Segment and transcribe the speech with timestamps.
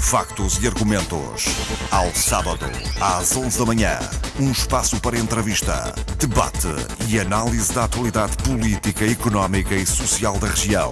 [0.00, 1.46] Factos e argumentos.
[1.90, 2.66] Ao sábado,
[3.00, 3.98] às 11 da manhã.
[4.38, 6.68] Um espaço para entrevista, debate
[7.08, 10.90] e análise da atualidade política, económica e social da região.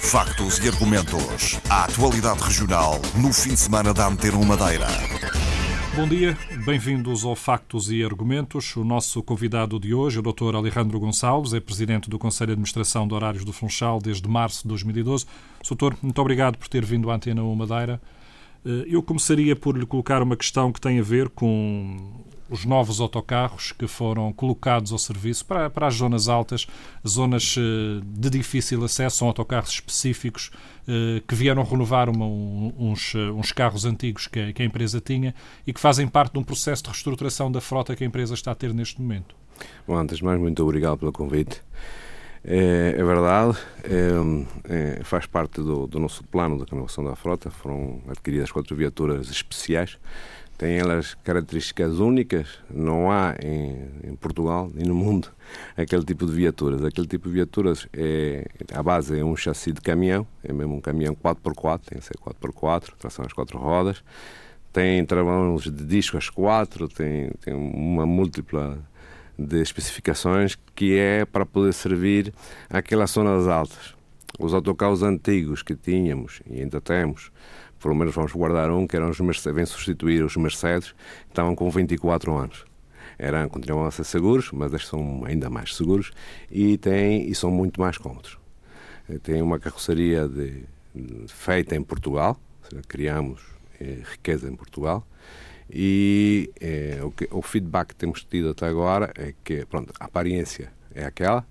[0.00, 1.58] Factos e argumentos.
[1.68, 4.86] A atualidade regional no fim de semana da Antena Madeira.
[5.96, 6.36] Bom dia,
[6.66, 8.76] bem-vindos ao Factos e Argumentos.
[8.76, 10.54] O nosso convidado de hoje, o Dr.
[10.54, 14.68] Alejandro Gonçalves, é presidente do Conselho de Administração de Horários do Funchal desde março de
[14.68, 15.24] 2012.
[15.66, 17.98] Doutor, muito obrigado por ter vindo à Antena Madeira.
[18.62, 21.96] Eh, eu começaria por lhe colocar uma questão que tem a ver com
[22.48, 26.66] os novos autocarros que foram colocados ao serviço para, para as zonas altas,
[27.06, 30.50] zonas eh, de difícil acesso, são autocarros específicos
[30.88, 35.00] eh, que vieram renovar uma, uns, eh, uns carros antigos que a, que a empresa
[35.00, 35.34] tinha
[35.66, 38.52] e que fazem parte de um processo de reestruturação da frota que a empresa está
[38.52, 39.34] a ter neste momento.
[39.86, 41.62] Bom, antes de mais, muito obrigado pelo convite.
[42.48, 47.50] É, é verdade, é, é, faz parte do, do, nosso plano de renovação da frota.
[47.50, 49.98] Foram adquiridas quatro viaturas especiais
[50.56, 55.28] têm elas características únicas, não há em, em, Portugal e no mundo
[55.76, 56.84] aquele tipo de viaturas.
[56.84, 60.80] Aquele tipo de viaturas, é, a base é um chassi de caminhão, é mesmo um
[60.80, 64.02] caminhão 4x4, tem que ser 4x4, tração às quatro rodas,
[64.72, 68.78] tem travões de disco às quatro, tem, tem uma múltipla
[69.38, 72.32] de especificações que é para poder servir
[72.70, 73.94] aquelas zonas altas.
[74.38, 77.30] Os autocarros antigos que tínhamos e ainda temos,
[77.80, 81.54] pelo menos vamos guardar um, que eram os Mercedes, vem substituir os Mercedes, que estavam
[81.54, 82.64] com 24 anos.
[83.18, 86.12] Eram, continuam a ser seguros, mas estes são ainda mais seguros
[86.50, 88.38] e, têm, e são muito mais cómodos.
[89.08, 90.64] Eh, tem uma carroceria de,
[91.28, 92.38] feita em Portugal,
[92.88, 93.40] criamos
[93.80, 95.06] eh, riqueza em Portugal,
[95.70, 100.04] e eh, o, que, o feedback que temos tido até agora é que pronto, a
[100.04, 101.46] aparência é aquela,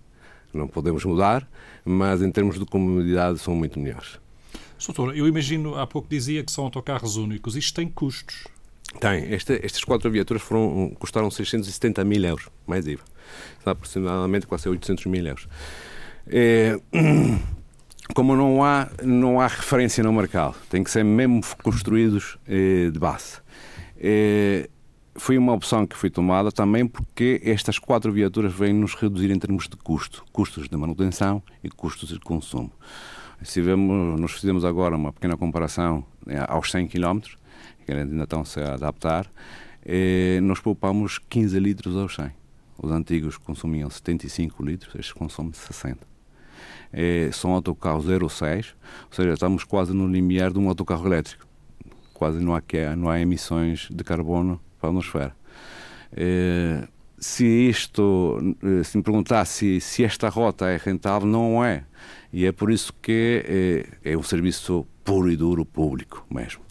[0.53, 1.47] não podemos mudar,
[1.83, 4.19] mas em termos de comodidade são muito melhores.
[4.85, 7.55] Doutor, eu imagino, há pouco dizia que são autocarros únicos.
[7.55, 8.47] Isto tem custos?
[8.99, 9.33] Tem.
[9.33, 13.03] Este, estas quatro viaturas foram, custaram 670 mil euros, mais IVA.
[13.57, 15.47] Está aproximadamente quase 800 mil euros.
[16.27, 16.79] É,
[18.13, 22.99] como não há, não há referência no mercado, tem que ser mesmo construídos é, de
[22.99, 23.39] base.
[23.97, 24.69] É,
[25.15, 29.39] foi uma opção que foi tomada também porque estas quatro viaturas vêm nos reduzir em
[29.39, 32.71] termos de custo, custos de manutenção e custos de consumo.
[33.41, 37.19] Se vemos, nós fizemos agora uma pequena comparação né, aos 100 km,
[37.85, 39.29] que ainda estão-se a adaptar,
[39.85, 42.31] e nós poupamos 15 litros aos 100.
[42.81, 45.99] Os antigos consumiam 75 litros, estes consomem 60.
[46.93, 48.75] E são autocarros 06,
[49.09, 51.45] ou seja, estamos quase no limiar de um autocarro elétrico.
[52.13, 52.61] Quase não há,
[52.97, 55.35] não há emissões de carbono para a atmosfera.
[56.15, 56.81] E,
[57.17, 58.39] se isto,
[58.83, 61.85] se me perguntar se, se esta rota é rentável, não é.
[62.35, 66.61] E é por isso que é, é um serviço puro e duro público mesmo,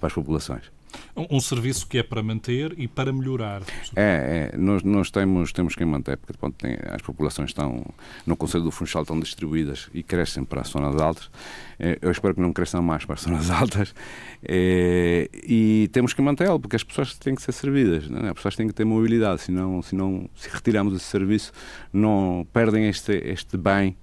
[0.00, 0.72] para as populações.
[1.14, 3.60] Um, um, serviço que é para manter e para melhorar.
[3.94, 7.84] É, é nós, nós temos, temos que manter, porque pronto, tem, as populações estão
[8.24, 11.30] no Conselho do Funchal estão distribuídas e crescem para as zonas altas.
[11.78, 13.94] É, eu espero que não cresçam mais para as zonas altas.
[14.42, 18.28] É, e temos que mantê-lo, porque as pessoas têm que ser servidas, é?
[18.28, 21.52] as pessoas têm que ter mobilidade, senão, senão se retirarmos esse serviço,
[21.92, 23.94] não perdem este, este bem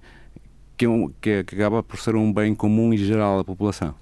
[0.82, 3.44] que, é um, que, é, que acaba por ser um bem comum e geral da
[3.44, 3.94] população.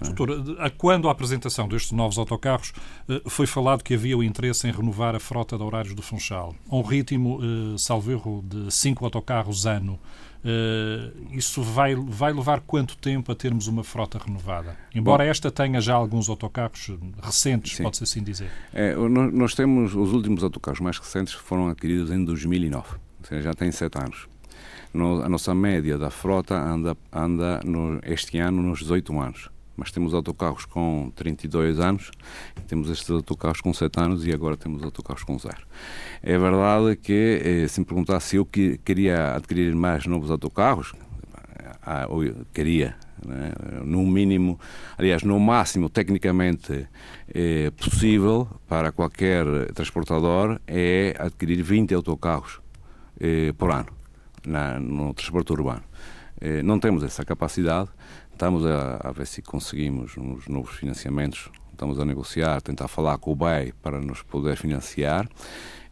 [0.00, 0.44] Doutor,
[0.76, 2.72] quando a apresentação destes novos autocarros
[3.08, 6.56] eh, foi falado que havia o interesse em renovar a frota de horários do Funchal,
[6.68, 9.98] a um ritmo, eh, salvo erro, de 5 autocarros ano.
[10.44, 14.76] Eh, isso vai, vai levar quanto tempo a termos uma frota renovada?
[14.92, 16.90] Embora Bom, esta tenha já alguns autocarros
[17.22, 18.50] recentes, pode-se assim dizer.
[18.74, 23.54] É, nós temos os últimos autocarros mais recentes foram adquiridos em 2009, ou seja, já
[23.54, 24.31] tem 7 anos.
[24.92, 29.50] No, a nossa média da frota anda, anda no, este ano nos 18 anos.
[29.74, 32.10] Mas temos autocarros com 32 anos,
[32.68, 35.56] temos estes autocarros com 7 anos e agora temos autocarros com 0.
[36.22, 40.92] É verdade que, eh, se me perguntar se eu que, queria adquirir mais novos autocarros,
[41.82, 42.94] ah, eu queria,
[43.26, 43.52] né?
[43.82, 44.60] no mínimo,
[44.98, 46.86] aliás, no máximo, tecnicamente
[47.32, 52.60] é possível para qualquer transportador é adquirir 20 autocarros
[53.18, 54.01] eh, por ano
[54.46, 55.82] na, no transporte urbano.
[56.40, 57.88] Eh, não temos essa capacidade,
[58.32, 63.30] estamos a, a, ver se conseguimos uns novos financiamentos, estamos a negociar, tentar falar com
[63.30, 65.28] o BEI para nos poder financiar.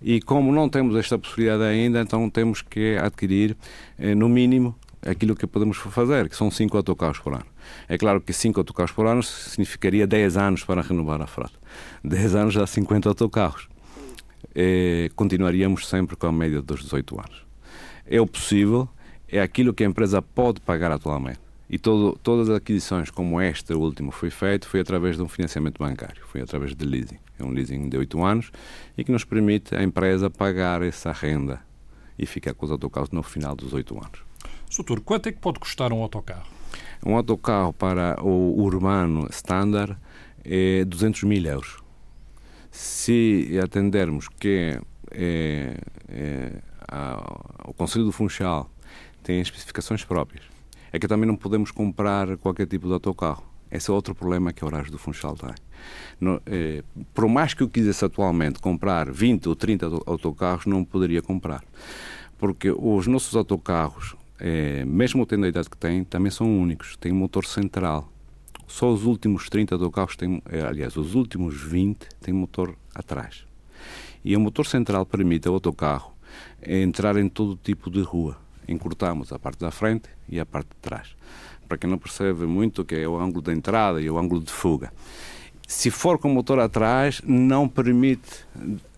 [0.02, 3.56] E como não temos esta possibilidade ainda, então temos que adquirir,
[3.96, 7.46] eh, no mínimo, aquilo que podemos fazer, que são 5 autocarros por ano.
[7.88, 11.58] É claro que 5 autocarros por ano significaria 10 anos para renovar a frota.
[12.02, 13.68] 10 anos dá 50 autocarros.
[14.54, 17.49] Eh, continuaríamos sempre com a média dos 18 anos
[18.10, 18.88] é o possível,
[19.28, 21.38] é aquilo que a empresa pode pagar atualmente.
[21.70, 25.78] e todo, todas as aquisições como esta última foi feito foi através de um financiamento
[25.78, 27.18] bancário, foi através de leasing.
[27.38, 28.50] É um leasing de 8 anos
[28.98, 31.60] e que nos permite a empresa pagar essa renda
[32.18, 34.24] e ficar com os autocarros no final dos 8 anos.
[34.68, 36.46] Soutor, quanto é que pode custar um autocarro?
[37.06, 39.96] Um autocarro para o urbano standard
[40.44, 41.78] é 200 mil euros.
[42.70, 44.80] Se atendermos que
[45.12, 45.76] é,
[46.08, 46.62] é,
[47.66, 48.70] o Conselho do Funchal
[49.22, 50.44] tem especificações próprias,
[50.92, 53.50] é que também não podemos comprar qualquer tipo de autocarro.
[53.70, 55.54] Esse é outro problema que a Horários do Funchal tem.
[56.20, 56.82] No, eh,
[57.14, 61.62] por mais que eu quisesse atualmente comprar 20 ou 30 autocarros, não poderia comprar.
[62.36, 66.96] Porque os nossos autocarros, eh, mesmo tendo a idade que têm, também são únicos.
[66.96, 68.10] Têm motor central.
[68.66, 73.44] Só os últimos 30 autocarros têm, eh, aliás, os últimos 20 têm motor atrás.
[74.24, 76.12] E o motor central permite ao autocarro
[76.66, 78.36] entrar em todo tipo de rua
[78.70, 81.16] encurtamos a parte da frente e a parte de trás.
[81.68, 84.52] Para quem não percebe muito, que é o ângulo de entrada e o ângulo de
[84.52, 84.92] fuga.
[85.66, 88.44] Se for com o motor atrás, não permite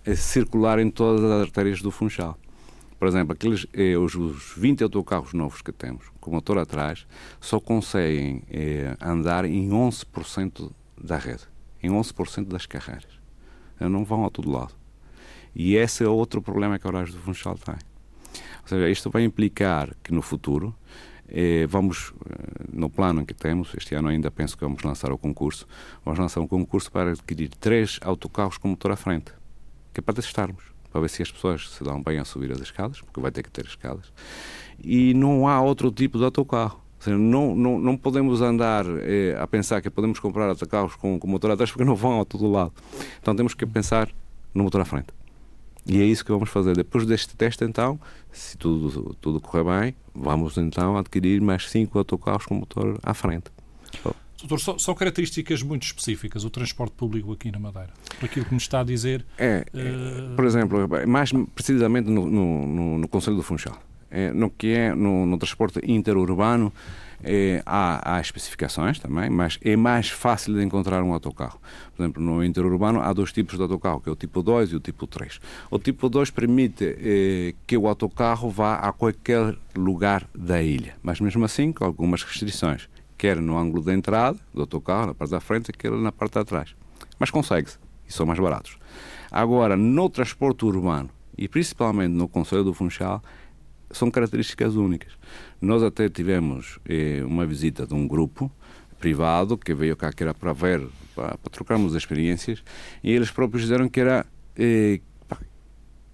[0.07, 2.39] eh, circular em todas as artérias do Funchal.
[2.99, 7.07] Por exemplo, aqueles, eh, os, os 20 autocarros novos que temos, com motor atrás,
[7.41, 11.43] só conseguem eh, andar em 11% da rede,
[11.83, 13.21] em 11% das carreiras.
[13.79, 14.82] Não vão a todo lado.
[15.55, 17.77] E esse é outro problema que a Horários do Funchal tem.
[18.63, 20.75] Ou seja, isto vai implicar que no futuro
[21.35, 25.17] eh, vamos, eh, no plano que temos, este ano ainda penso que vamos lançar o
[25.17, 25.67] concurso,
[26.05, 29.33] vamos lançar um concurso para adquirir três autocarros com motor à frente,
[29.95, 32.61] que é para testarmos, para ver se as pessoas se dão bem a subir as
[32.61, 34.13] escadas, porque vai ter que ter escadas,
[34.85, 36.83] e não há outro tipo de autocarro.
[36.99, 41.19] Ou seja, não, não, não podemos andar eh, a pensar que podemos comprar autocarros com,
[41.19, 42.73] com motor atrás porque não vão a todo lado.
[43.21, 44.09] Então temos que pensar
[44.55, 45.09] no motor à frente.
[45.87, 46.77] E é isso que vamos fazer.
[46.77, 47.99] Depois deste teste, então,
[48.31, 53.51] se tudo, tudo correr bem, vamos então adquirir mais cinco autocarros com motor à frente.
[54.39, 57.91] Doutor, são, são, características muito específicas o transporte público aqui na Madeira.
[58.19, 59.25] Por aquilo que nos está a dizer.
[59.39, 60.35] É, uh...
[60.35, 63.77] Por exemplo, mais precisamente no, no, no, no Conselho do Funchal.
[64.11, 66.73] É, no que é no, no transporte interurbano,
[67.23, 71.61] é, há, há, especificações também, mas é mais fácil de encontrar um autocarro.
[71.95, 74.77] Por exemplo, no interurbano há dois tipos de autocarro, que é o tipo 2 e
[74.77, 75.41] o tipo 3.
[75.71, 81.21] O tipo 2 permite é, que o autocarro vá a qualquer lugar da ilha, mas
[81.21, 85.41] mesmo assim com algumas restrições, quer no ângulo de entrada do autocarro, na parte da
[85.41, 86.75] frente, quer na parte de trás.
[87.19, 87.79] Mas consegue-se,
[88.09, 88.77] e são mais baratos.
[89.31, 93.23] Agora, no transporte urbano, e principalmente no Conselho do Funchal,
[93.93, 95.13] são características únicas.
[95.61, 98.51] Nós até tivemos eh, uma visita de um grupo
[98.99, 100.81] privado que veio cá que era para ver,
[101.15, 102.63] para, para trocarmos experiências,
[103.03, 104.25] e eles próprios disseram que era
[104.57, 105.01] eh,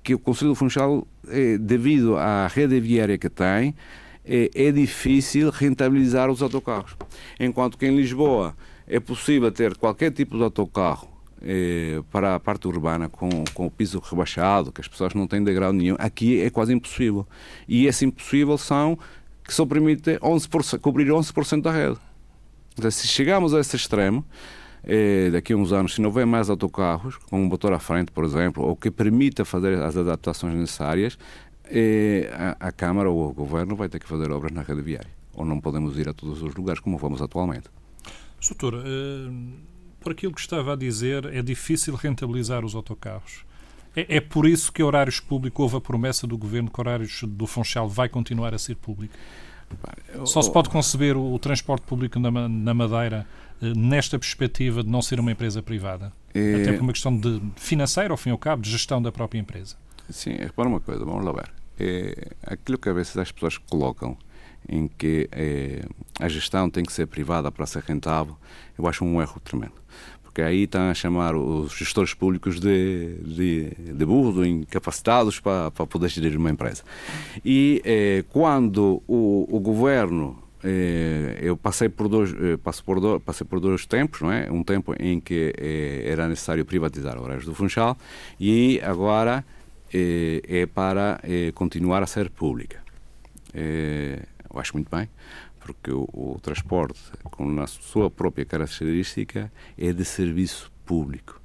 [0.03, 3.75] que o Conselho do Funchal, eh, devido à rede viária que tem,
[4.25, 6.97] eh, é difícil rentabilizar os autocarros.
[7.39, 12.67] Enquanto que em Lisboa é possível ter qualquer tipo de autocarro eh, para a parte
[12.67, 16.51] urbana com, com o piso rebaixado, que as pessoas não têm degrau nenhum, aqui é
[16.51, 17.27] quase impossível.
[17.69, 18.99] E esse impossível são
[19.45, 21.99] que só permite 11%, cobrir 11% da rede.
[22.77, 24.25] Então, se chegarmos a esse extremo,
[24.85, 28.13] eh, daqui a uns anos, se não houver mais autocarros, com um motor à frente,
[28.13, 31.19] por exemplo, ou que permita fazer as adaptações necessárias,
[31.65, 35.11] eh, a, a Câmara ou o Governo vai ter que fazer obras na rede viária.
[35.35, 37.69] Ou não podemos ir a todos os lugares como vamos atualmente.
[38.41, 39.78] Doutor, uh
[40.09, 43.45] por aquilo que estava a dizer, é difícil rentabilizar os autocarros.
[43.95, 47.47] É, é por isso que Horários Público houve a promessa do governo que Horários do
[47.47, 49.15] Funchal vai continuar a ser público.
[50.25, 53.27] Só se pode conceber o, o transporte público na, na Madeira
[53.61, 56.11] eh, nesta perspectiva de não ser uma empresa privada?
[56.35, 56.63] É...
[56.63, 59.39] Até por uma questão de financeira, ao fim e ao cabo, de gestão da própria
[59.39, 59.77] empresa.
[60.09, 61.51] Sim, repara uma coisa, vamos lá ver.
[61.79, 64.17] É, aquilo que às vezes as pessoas colocam
[64.69, 65.83] em que é,
[66.21, 68.37] a gestão tem que ser privada para ser rentável,
[68.79, 69.73] eu acho um erro tremendo.
[70.23, 75.87] Porque aí estão a chamar os gestores públicos de, de, de burros, incapacitados para, para
[75.87, 76.83] poder gerir uma empresa.
[77.45, 83.47] E é, quando o, o governo é, eu passei por dois passo por dois, passei
[83.47, 87.55] por dois tempos não é um tempo em que é, era necessário privatizar horários do
[87.55, 87.97] Funchal
[88.41, 89.45] e agora
[89.95, 91.21] é, é para
[91.55, 92.83] continuar a ser pública
[94.59, 95.09] eu acho muito bem,
[95.61, 101.41] porque o, o transporte, com a sua própria característica, é de serviço público.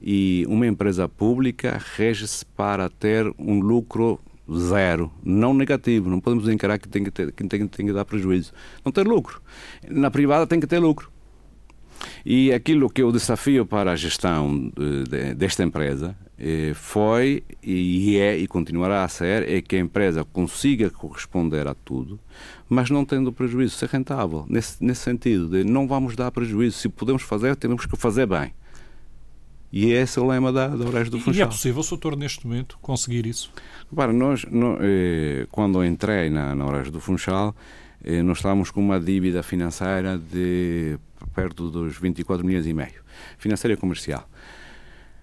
[0.00, 4.20] E uma empresa pública rege-se para ter um lucro
[4.52, 6.10] zero, não negativo.
[6.10, 8.52] Não podemos encarar que tem que, ter, que tem, tem que dar prejuízo.
[8.84, 9.40] Não ter lucro.
[9.88, 11.10] Na privada tem que ter lucro.
[12.24, 16.16] E aquilo que o desafio para a gestão de, de, desta empresa
[16.74, 22.20] foi e é e continuará a ser é que a empresa consiga corresponder a tudo,
[22.68, 26.88] mas não tendo prejuízo, ser rentável, nesse, nesse sentido, de não vamos dar prejuízo, se
[26.88, 28.52] podemos fazer, temos que fazer bem.
[29.72, 31.34] E esse é o lema da, da do Funchal.
[31.34, 33.52] E é possível, doutor, neste momento, conseguir isso?
[33.94, 37.54] Para nós, no, eh, quando entrei na, na do Funchal,
[38.02, 40.98] eh, nós estávamos com uma dívida financeira de
[41.34, 43.02] perto dos 24 milhões e meio,
[43.38, 44.28] financeira e comercial.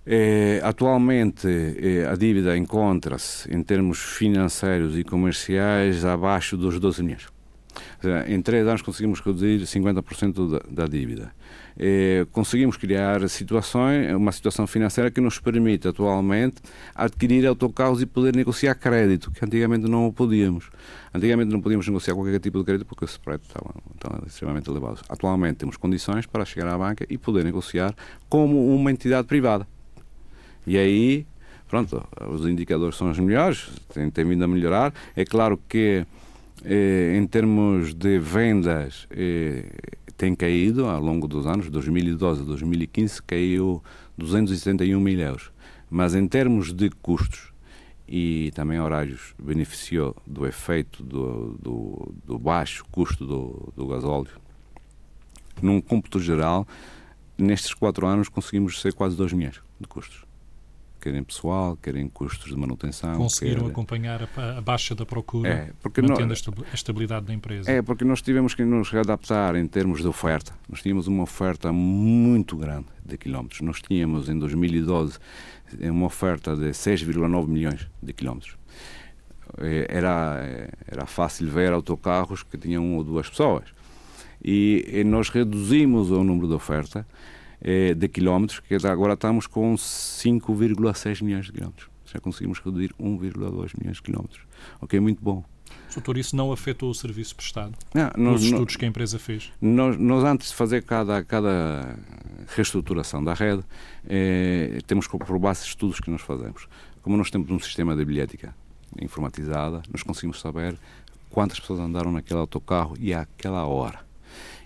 [0.05, 7.27] Eh, atualmente eh, a dívida encontra-se em termos financeiros e comerciais abaixo dos 12 milhões.
[8.27, 11.33] Em três anos conseguimos reduzir 50% da, da dívida.
[11.79, 16.61] Eh, conseguimos criar situações, uma situação financeira que nos permite atualmente
[16.93, 20.69] adquirir autocarros e poder negociar crédito, que antigamente não podíamos.
[21.13, 24.99] Antigamente não podíamos negociar qualquer tipo de crédito porque o spread estava, estava extremamente elevado.
[25.07, 27.95] Atualmente temos condições para chegar à banca e poder negociar
[28.27, 29.65] como uma entidade privada.
[30.65, 31.25] E aí,
[31.67, 34.93] pronto, os indicadores são os melhores, têm, têm vindo a melhorar.
[35.15, 36.05] É claro que,
[36.63, 39.65] eh, em termos de vendas, eh,
[40.17, 43.83] tem caído ao longo dos anos, 2012 a 2015, caiu
[44.17, 45.51] 271 mil euros.
[45.89, 47.51] Mas em termos de custos,
[48.07, 54.31] e também horários beneficiou do efeito do, do, do baixo custo do, do gasóleo.
[55.61, 56.67] Num cômputo geral,
[57.37, 60.32] nestes quatro anos conseguimos ser quase 2 milhões de custos
[61.03, 63.17] quer em pessoal, quer em custos de manutenção.
[63.17, 63.71] Conseguiram quer...
[63.71, 66.43] acompanhar a, a, baixa da procura, é, porque mantendo nós...
[66.71, 67.69] a estabilidade da empresa.
[67.69, 70.53] É, porque nós tivemos que nos adaptar em termos de oferta.
[70.69, 73.59] Nós tínhamos uma oferta muito grande de quilómetros.
[73.61, 75.19] Nós tínhamos em 2012
[75.81, 78.55] uma oferta de 6,9 milhões de quilómetros.
[79.57, 83.65] É, era, era fácil ver autocarros que tinham uma ou duas pessoas.
[84.41, 87.05] E, e nós reduzimos o número de oferta
[87.63, 91.89] eh, de quilómetros, que agora estamos com 5,6 milhões de quilómetros.
[92.05, 94.41] Já conseguimos reduzir 1,2 milhões de quilómetros.
[94.81, 95.43] Ok, muito bom.
[95.93, 97.73] Doutor, isso não afetou o serviço prestado?
[97.93, 99.51] Não, nós, nos estudos que a empresa fez?
[99.61, 101.97] Nós, nós, antes de fazer cada, cada
[102.55, 103.63] reestruturação da rede,
[104.07, 106.67] eh, temos que por base estudos que nós fazemos.
[107.01, 108.55] Como nós temos um sistema de bilhética
[109.01, 110.77] informatizada, nós conseguimos saber
[111.29, 113.99] quantas pessoas andaram naquele autocarro e àquela hora.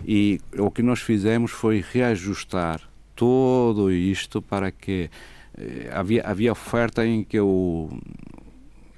[0.05, 2.81] E o que nós fizemos foi reajustar
[3.15, 5.09] tudo isto para que
[5.57, 7.89] eh, havia, havia oferta em que o,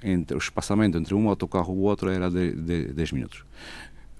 [0.02, 3.44] entre, o espaçamento entre um autocarro e o outro era de, de 10 minutos.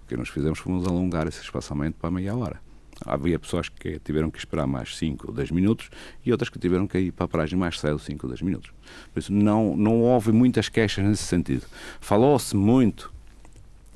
[0.02, 2.60] O que nós fizemos foi alongar esse espaçamento para meia hora.
[3.06, 5.88] Havia pessoas que tiveram que esperar mais 5 ou 10 minutos
[6.24, 8.72] e outras que tiveram que ir para a paragem mais cedo, 5 ou 10 minutos.
[9.12, 11.64] Por isso, não, não houve muitas queixas nesse sentido.
[12.00, 13.12] Falou-se muito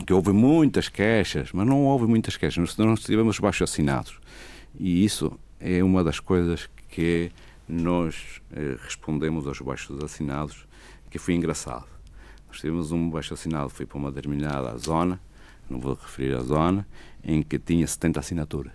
[0.06, 4.18] que houve muitas queixas, mas não houve muitas queixas, nós tivemos baixos assinados.
[4.78, 7.30] E isso é uma das coisas que
[7.68, 10.66] nós eh, respondemos aos baixos assinados,
[11.10, 11.86] que foi engraçado.
[12.48, 15.20] Nós tivemos um baixo assinado, foi para uma determinada zona,
[15.70, 16.86] não vou referir a zona,
[17.22, 18.74] em que tinha 70 assinaturas.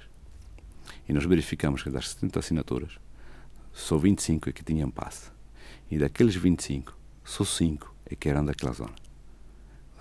[1.08, 3.00] E nós verificamos que das 70 assinaturas,
[3.72, 5.32] só 25 é que tinham passe.
[5.92, 9.09] E daqueles 25, só 5 é que eram daquela zona.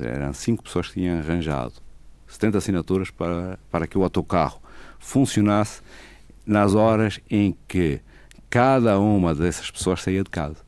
[0.01, 1.75] Eram cinco pessoas que tinham arranjado
[2.29, 4.61] 70 assinaturas para, para que o autocarro
[4.99, 5.81] funcionasse
[6.47, 8.01] nas horas em que
[8.51, 10.59] cada uma dessas pessoas saía de casa.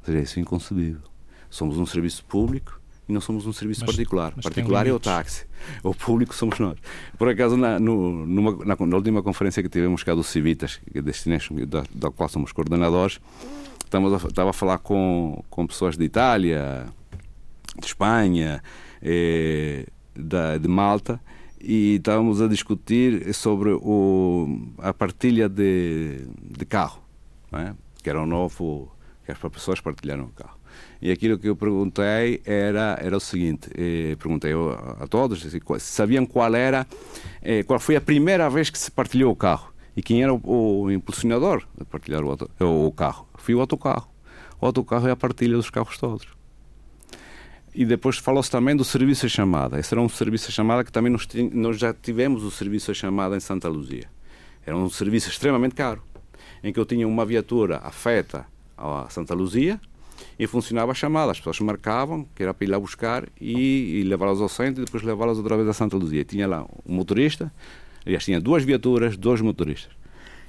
[0.00, 1.02] Ou seja, isso é inconcebível.
[1.50, 4.32] Somos um serviço público e não somos um serviço mas, particular.
[4.36, 5.46] Mas particular é o táxi.
[5.82, 6.78] O público somos nós.
[7.18, 11.00] Por acaso, na, no, numa, na, na, última conferência que tivemos cá do Civitas, é
[11.66, 13.20] da, da qual somos coordenadores,
[13.84, 16.86] estamos a, estava a falar com, com pessoas de Itália,
[17.78, 18.62] de Espanha,
[19.02, 21.20] eh, da, de Malta,
[21.60, 27.02] e estávamos a discutir sobre o, a partilha de, de carro,
[27.52, 27.74] é?
[28.02, 28.92] que era um novo,
[29.24, 30.58] que as pessoas partilharam o carro.
[31.00, 36.26] E aquilo que eu perguntei era, era o seguinte: eh, perguntei a, todos se sabiam
[36.26, 36.86] qual era,
[37.42, 40.40] eh, qual foi a primeira vez que se partilhou o carro e quem era o,
[40.82, 43.28] o impulsionador de partilhar o, auto, o carro.
[43.36, 44.08] Foi o autocarro.
[44.60, 46.26] O autocarro é a partilha dos carros todos.
[47.74, 49.80] E depois falou-se também do serviço a chamada.
[49.80, 52.94] Esse era um serviço a chamada que também nós, nós já tivemos o serviço a
[52.94, 54.08] chamada em Santa Luzia.
[54.64, 56.02] Era um serviço extremamente caro,
[56.62, 59.80] em que eu tinha uma viatura afeta a Santa Luzia
[60.38, 61.32] e funcionava a chamada.
[61.32, 64.84] As pessoas marcavam, que era para ir lá buscar e, e levá-las ao centro e
[64.84, 66.24] depois levá-las outra vez a Santa Luzia.
[66.24, 67.52] Tinha lá um motorista,
[68.06, 69.92] aliás, tinha duas viaturas, dois motoristas.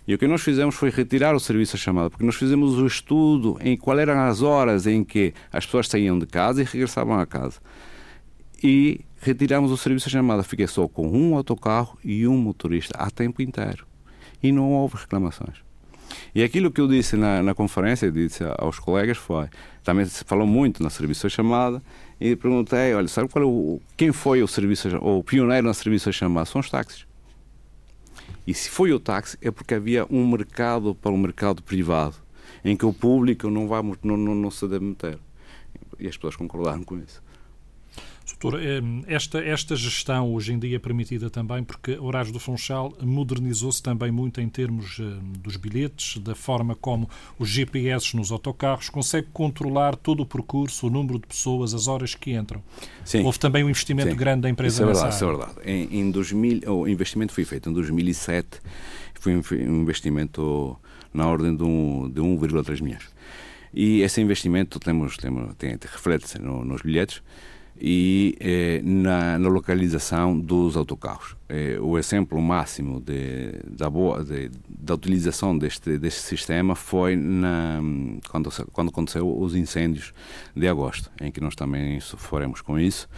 [0.07, 2.85] E o que nós fizemos foi retirar o serviço a chamada, porque nós fizemos o
[2.85, 7.19] estudo em quais eram as horas em que as pessoas saíam de casa e regressavam
[7.19, 7.59] a casa.
[8.63, 10.43] E retiramos o serviço a chamada.
[10.43, 13.85] Fiquei só com um autocarro e um motorista a tempo inteiro.
[14.41, 15.65] E não houve reclamações.
[16.33, 19.47] E aquilo que eu disse na, na conferência, disse aos colegas, foi,
[19.83, 21.81] também se falou muito na serviço chamada,
[22.19, 26.11] e perguntei, olha, sabe qual é o, quem foi o serviço, o pioneiro na serviço
[26.13, 26.45] chamada?
[26.45, 27.05] São os táxis.
[28.47, 32.15] E se foi o táxi, é porque havia um mercado para o mercado privado,
[32.63, 35.17] em que o público não, vai, não, não, não se deve meter.
[35.99, 37.23] E as pessoas concordaram com isso.
[38.39, 42.93] Doutor, eh, esta, esta gestão hoje em dia é permitida também porque Horários do Funchal
[43.01, 45.03] modernizou-se também muito em termos eh,
[45.39, 50.89] dos bilhetes, da forma como os GPS nos autocarros consegue controlar todo o percurso, o
[50.89, 52.61] número de pessoas, as horas que entram.
[53.03, 53.23] Sim.
[53.23, 54.15] Houve também um investimento Sim.
[54.15, 55.53] grande da empresa isso é verdade, Isso é verdade.
[55.63, 58.59] Em, em 2000, o investimento foi feito em 2007,
[59.13, 60.77] foi um investimento
[61.13, 63.15] na ordem de, um, de 1,3 milhões.
[63.73, 67.21] E esse investimento temos, temos, tem, reflete-se no, nos bilhetes
[67.79, 71.35] e eh, na, na, localização dos autocarros.
[71.49, 77.81] Eh, o exemplo máximo de, da, boa, de, da utilização deste, deste sistema foi na,
[78.29, 80.13] quando, quando aconteceu os incêndios
[80.55, 83.09] de agosto, em que nós também sofremos com isso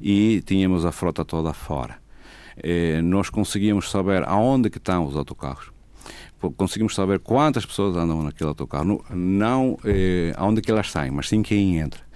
[0.00, 1.98] e tínhamos a frota toda fora.
[2.56, 5.70] Eh, nós conseguíamos saber aonde que estão os autocarros
[6.56, 11.42] conseguimos saber quantas pessoas andam naquele autocarro, não eh, aonde que elas saem, mas sim
[11.42, 12.06] quem entra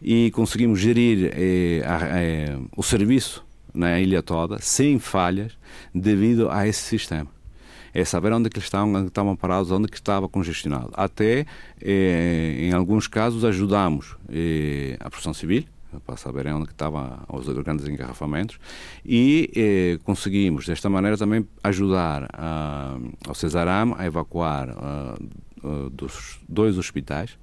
[0.00, 5.56] e conseguimos gerir eh, eh, o serviço na ilha toda sem falhas
[5.94, 7.30] devido a esse sistema.
[7.94, 10.90] É saber onde é que estão, onde estavam parados, onde é que estava congestionado.
[10.94, 11.46] Até,
[11.80, 15.64] eh, em alguns casos, ajudamos eh, a Proteção Civil,
[16.04, 18.58] para saberem onde estavam os grandes engarrafamentos
[19.04, 26.38] e eh, conseguimos desta maneira também ajudar a, ao Cesaram a evacuar a, a, dos
[26.46, 27.38] dois hospitais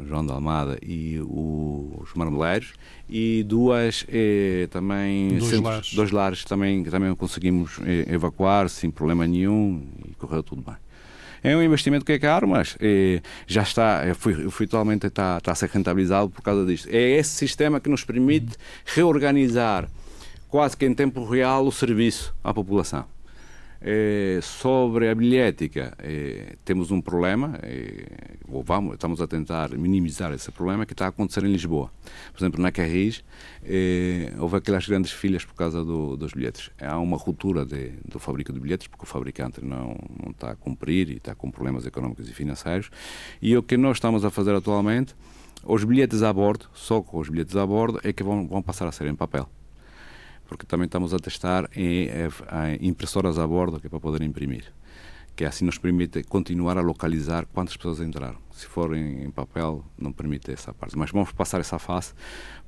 [0.00, 2.72] João de Almada e o, os Marmeleiros
[3.08, 5.94] e duas eh, também dois, lares.
[5.94, 10.74] dois lares também também conseguimos eh, evacuar sem problema nenhum e correu tudo bem.
[11.42, 15.38] É um investimento que é caro mas eh, já está eh, foi, foi totalmente está,
[15.38, 16.88] está a ser rentabilizado por causa disto.
[16.90, 19.88] É esse sistema que nos permite reorganizar
[20.48, 23.13] quase que em tempo real o serviço à população
[23.86, 28.06] é, sobre a bilhética, é, temos um problema, é,
[28.48, 31.90] ou vamos, estamos a tentar minimizar esse problema que está a acontecer em Lisboa.
[32.32, 33.22] Por exemplo, na Carris,
[34.38, 36.70] houve aquelas grandes filas por causa do, dos bilhetes.
[36.80, 40.56] Há uma ruptura de, do fabrico de bilhetes, porque o fabricante não, não está a
[40.56, 42.88] cumprir e está com problemas económicos e financeiros.
[43.42, 45.14] E o que nós estamos a fazer atualmente,
[45.62, 48.88] os bilhetes a bordo, só com os bilhetes a bordo, é que vão, vão passar
[48.88, 49.46] a ser em papel
[50.54, 52.08] porque também estamos a testar em,
[52.80, 54.72] em impressoras a bordo que é para poder imprimir
[55.34, 58.36] que assim nos permite continuar a localizar quantas pessoas entraram.
[58.52, 60.96] Se for em, em papel, não permite essa parte.
[60.96, 62.12] Mas vamos passar essa fase,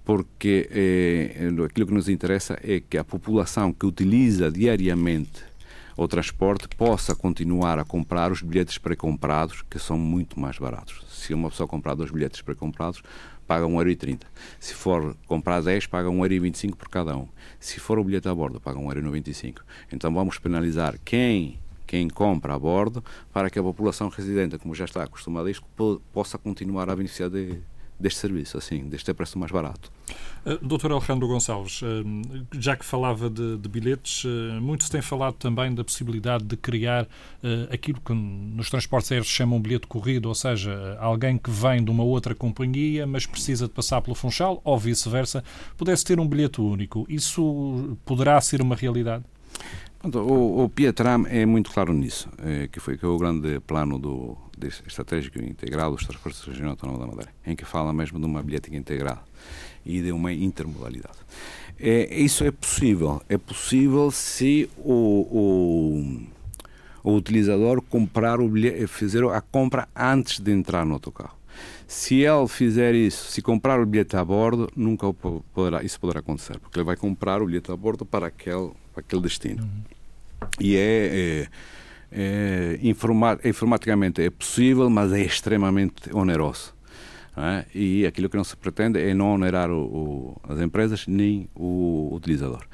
[0.04, 5.44] porque eh, aquilo que nos interessa é que a população que utiliza diariamente
[5.96, 11.02] o transporte possa continuar a comprar os bilhetes pré-comprados, que são muito mais baratos.
[11.08, 13.00] Se uma pessoa comprar dois bilhetes pré-comprados,
[13.46, 14.20] paga 1,30€.
[14.58, 17.28] Se for comprar 10, paga 1,25€ por cada um.
[17.60, 19.60] Se for o bilhete a bordo, paga 1,95€.
[19.92, 24.84] Então vamos penalizar quem quem compra a bordo para que a população residente, como já
[24.84, 25.64] está acostumada a isto,
[26.12, 27.60] possa continuar a beneficiar de,
[27.98, 29.90] deste serviço, assim, deste preço mais barato.
[30.44, 31.86] Uh, Doutor Alejandro Gonçalves, uh,
[32.58, 36.56] já que falava de, de bilhetes, uh, muito se tem falado também da possibilidade de
[36.56, 37.06] criar
[37.70, 42.02] aquilo que nos transportes aéreos chamam bilhete corrido, ou seja, alguém que vem de uma
[42.02, 45.44] outra companhia, mas precisa de passar pelo Funchal, ou vice-versa,
[45.76, 47.06] pudesse ter um bilhete único.
[47.08, 49.24] Isso poderá ser uma realidade?
[50.14, 53.98] O, o Pietram é muito claro nisso, é, que foi que é o grande plano
[53.98, 54.36] do,
[54.86, 58.76] estratégico integrado dos transportes regionais autónomos da Madeira, em que fala mesmo de uma bilhética
[58.76, 59.20] integrada
[59.84, 61.18] e de uma intermodalidade.
[61.78, 63.20] É, isso é possível.
[63.28, 66.26] É possível se o,
[67.02, 71.36] o, o utilizador comprar o bilhete, fazer a compra antes de entrar no autocarro.
[71.86, 76.58] Se ele fizer isso, se comprar o bilhete a bordo, nunca poderá, isso poderá acontecer,
[76.58, 79.62] porque ele vai comprar o bilhete a bordo para aquele, para aquele destino.
[79.62, 79.95] Uhum.
[80.60, 80.80] E é,
[81.42, 81.48] é
[82.10, 82.78] é,
[83.44, 86.74] informaticamente é possível, mas é extremamente oneroso.
[87.36, 87.66] É?
[87.74, 92.08] E aquilo que não se pretende é não onerar o, o, as empresas nem o
[92.14, 92.64] utilizador.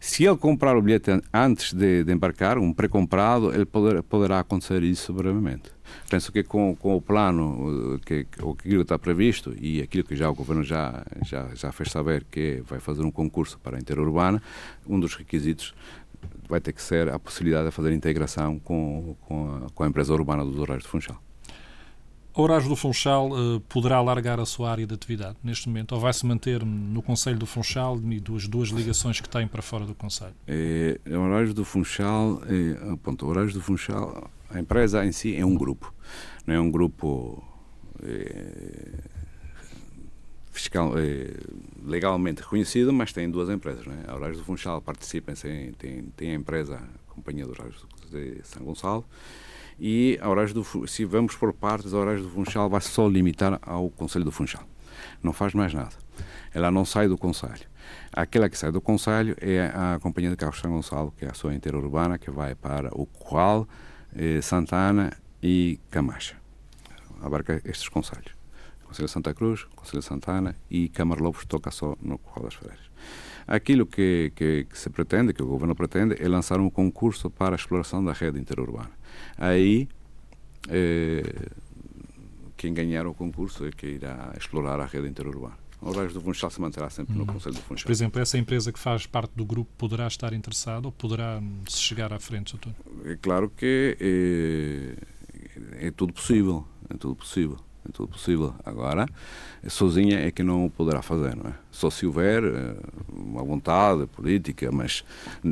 [0.00, 4.82] Se ele comprar o bilhete antes de, de embarcar, um pré-comprado, ele poder, poderá acontecer
[4.82, 5.70] isso brevemente.
[6.08, 10.14] Penso que com, com o plano, que, que, aquilo que está previsto e aquilo que
[10.14, 13.80] já o Governo já, já, já fez saber que vai fazer um concurso para a
[13.80, 14.42] interurbana,
[14.86, 15.74] um dos requisitos
[16.48, 20.12] vai ter que ser a possibilidade de fazer integração com, com, a, com a empresa
[20.12, 21.20] urbana dos horários de Funchal.
[22.34, 26.24] Horários do Funchal uh, poderá alargar a sua área de atividade neste momento ou vai-se
[26.24, 30.34] manter no Conselho do Funchal e das duas ligações que tem para fora do Conselho?
[30.46, 35.56] É, Horários do Funchal, é, ponto, Horários do Funchal, a empresa em si é um
[35.56, 35.92] grupo,
[36.46, 37.42] não é um grupo
[38.04, 39.17] é,
[40.58, 41.30] fiscal, é,
[41.84, 43.86] legalmente reconhecido, mas tem duas empresas.
[43.86, 44.10] Não é?
[44.10, 48.40] A Horários do Funchal participa, tem, tem, tem a empresa, a Companhia de Horários de
[48.42, 49.04] São Gonçalo,
[49.78, 53.58] e a Horários do, se vamos por partes, a Horários do Funchal vai só limitar
[53.62, 54.64] ao Conselho do Funchal.
[55.22, 55.94] Não faz mais nada.
[56.52, 57.66] Ela não sai do Conselho.
[58.12, 61.34] Aquela que sai do Conselho é a Companhia de Carros São Gonçalo, que é a
[61.34, 63.68] sua interurbana, que vai para o Corral,
[64.16, 66.36] eh, Santana e Camacha.
[67.22, 68.37] Abarca estes conselhos.
[68.88, 72.54] Conselho de Santa Cruz, Conselho de Santana e Câmara Lobos toca só no Corral das
[72.54, 72.80] Freiras.
[73.46, 77.54] Aquilo que, que, que, se pretende, que o governo pretende, é lançar um concurso para
[77.54, 78.90] a exploração da rede interurbana.
[79.36, 79.88] Aí,
[80.68, 81.50] eh,
[82.56, 85.56] quem ganhar o concurso é que irá explorar a rede interurbana.
[85.80, 87.26] O Horários do Funchal se manterá sempre no hum.
[87.26, 87.84] Conselho do Funchal.
[87.84, 91.78] Por exemplo, essa empresa que faz parte do grupo poderá estar interessada ou poderá se
[91.78, 92.72] chegar à frente, doutor?
[93.04, 98.54] É claro que é, é tudo possível, é tudo possível é tudo possível.
[98.64, 99.06] Agora,
[99.66, 101.54] sozinha é que não o poderá fazer, não é?
[101.70, 102.76] Só se houver eh,
[103.08, 105.04] uma vontade política, mas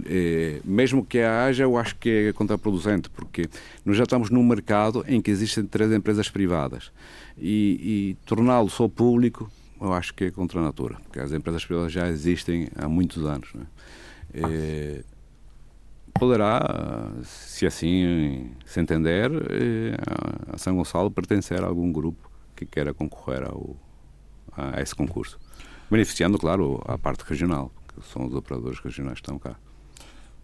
[0.05, 3.49] é, mesmo que haja, eu acho que é contraproducente, porque
[3.85, 6.91] nós já estamos num mercado em que existem três empresas privadas
[7.39, 11.65] e, e torná-lo só público, eu acho que é contra a natura, porque as empresas
[11.65, 13.67] privadas já existem há muitos anos, não é?
[14.35, 15.05] é
[16.19, 19.31] poderá, se assim se entender,
[20.53, 22.26] a São Gonçalo pertencer a algum grupo
[22.57, 23.77] que queira concorrer ao,
[24.57, 25.39] a esse concurso.
[25.91, 29.57] Beneficiando, claro, a parte regional, que são os operadores regionais que estão cá.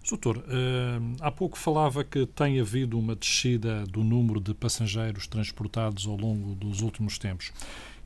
[0.08, 6.06] Doutor, eh, há pouco falava que tem havido uma descida do número de passageiros transportados
[6.06, 7.52] ao longo dos últimos tempos.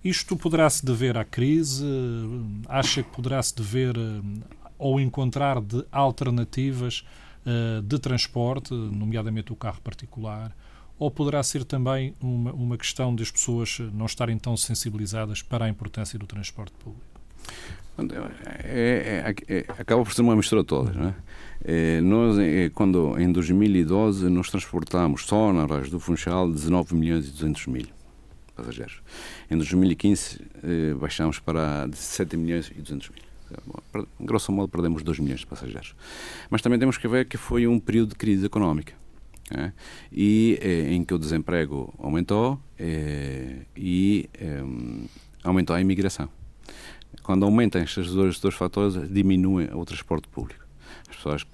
[0.04, 1.84] Isto poderá-se dever à crise?
[2.68, 4.20] Acha que poderá-se dever eh,
[4.78, 7.02] ou encontrar de alternativas
[7.46, 10.54] eh, de transporte, nomeadamente o carro particular,
[10.98, 15.68] ou poderá ser também uma, uma questão das pessoas não estarem tão sensibilizadas para a
[15.68, 17.04] importância do transporte público?
[18.62, 21.14] É, é, é, acaba por ser uma mistura toda, não é?
[21.64, 27.26] é nós, é, quando em 2012 nós transportamos só na Raios do Funchal 19 milhões
[27.26, 27.86] e 200 mil
[28.54, 29.00] passageiros.
[29.50, 33.26] Em 2015 eh, baixamos para 17 milhões e 200 mil
[34.20, 35.94] grosso modo perdemos 2 milhões de passageiros.
[36.50, 38.94] Mas também temos que ver que foi um período de crise económica.
[39.48, 39.70] É?
[40.10, 44.28] e é, em que o desemprego aumentou é, e
[45.44, 46.28] aumentou a imigração.
[47.22, 50.64] Quando aumentam estes dois, dois fatores, diminui o transporte público.
[51.08, 51.46] As pessoas,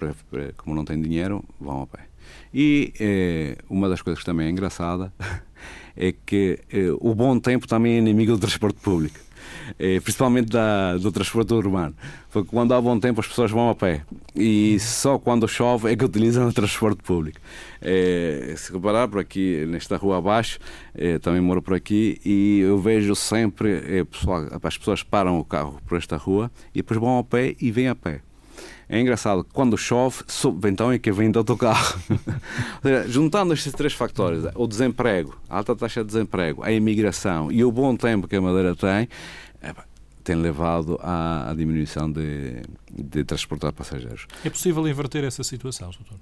[0.57, 2.07] como não têm dinheiro, vão a pé.
[2.52, 5.12] E é, uma das coisas que também é engraçada
[5.94, 9.32] é que é, o bom tempo também é inimigo do transporte público é,
[10.02, 11.94] principalmente da, do transporte urbano.
[12.30, 14.02] Porque quando há bom tempo as pessoas vão a pé
[14.34, 17.38] e só quando chove é que utilizam o transporte público.
[17.80, 20.58] É, se reparar por aqui, nesta rua abaixo,
[20.94, 25.44] é, também moro por aqui e eu vejo sempre é, pessoal, as pessoas param o
[25.44, 28.20] carro por esta rua e depois vão a pé e vêm a pé.
[28.92, 30.22] É engraçado, quando chove,
[30.70, 31.98] então é que vem do autocarro.
[33.09, 37.72] Juntando estes três fatores, o desemprego, a alta taxa de desemprego, a imigração e o
[37.72, 39.09] bom tempo que a Madeira tem,
[40.22, 42.61] tem levado à, à diminuição de,
[42.92, 44.26] de transportar passageiros.
[44.44, 46.18] É possível inverter essa situação, doutor?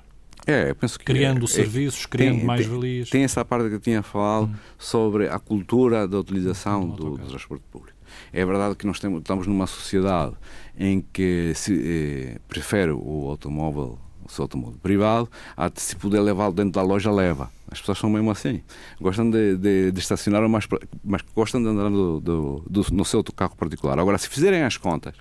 [0.47, 3.11] É, penso que criando é, serviços, criando mais valias.
[3.11, 4.55] Tem, essa parte que eu tinha falado hum.
[4.79, 7.99] sobre a cultura da utilização do, do, transporte público.
[8.33, 10.35] É verdade que nós temos, estamos numa sociedade
[10.79, 15.29] em que se eh, prefere o automóvel o seu automóvel privado,
[15.75, 17.51] se puder levá-lo dentro da loja, leva.
[17.71, 18.63] As pessoas são mesmo assim.
[19.01, 20.67] Gostam de, de, de estacionar, mas,
[21.03, 23.99] mas gostam de andar do, do, do, no seu carro particular.
[23.99, 25.15] Agora, se fizerem as contas,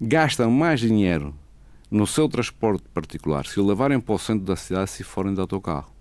[0.00, 1.34] gastam mais dinheiro
[1.90, 5.40] no seu transporte particular se o levarem para o centro da cidade se forem de
[5.40, 5.93] autocarro.